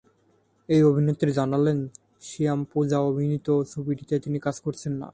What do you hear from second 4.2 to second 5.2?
তিনি কাজ করছেন না।